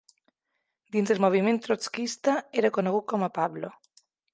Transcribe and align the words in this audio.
Dins 0.95 1.11
el 1.17 1.21
moviment 1.27 1.61
trotskista, 1.67 2.37
era 2.63 2.75
conegut 2.79 3.11
com 3.15 3.31
a 3.31 3.35
Pablo. 3.41 3.77